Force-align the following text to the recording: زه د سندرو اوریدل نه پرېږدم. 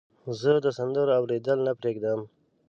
زه 0.41 0.51
د 0.65 0.67
سندرو 0.77 1.13
اوریدل 1.19 1.59
نه 1.67 1.73
پرېږدم. 1.79 2.19